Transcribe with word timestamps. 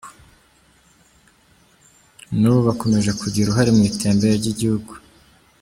N’ubu 2.39 2.61
bakomeje 2.67 3.11
kugira 3.21 3.45
uruhare 3.47 3.69
mu 3.75 3.81
iterambere 3.89 4.33
ry’igihugu. 4.39 4.91